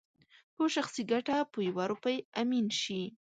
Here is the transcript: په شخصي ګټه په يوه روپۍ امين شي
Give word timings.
په 0.55 0.63
شخصي 0.75 1.03
ګټه 1.11 1.35
په 1.51 1.59
يوه 1.67 1.83
روپۍ 1.91 2.17
امين 2.41 2.67
شي 2.81 3.01